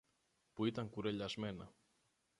που 0.53 0.65
ήταν 0.65 0.89
κουρελιασμένα 0.89 1.73